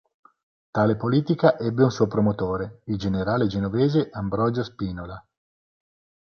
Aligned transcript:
Tale 0.71 0.95
politica 0.95 1.59
ebbe 1.59 1.83
un 1.83 1.91
suo 1.91 2.07
promotore: 2.07 2.81
il 2.85 2.97
generale 2.97 3.45
genovese 3.45 4.09
Ambrogio 4.11 4.63
Spinola. 4.63 5.23